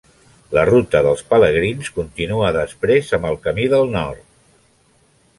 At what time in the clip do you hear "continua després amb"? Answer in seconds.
1.97-3.29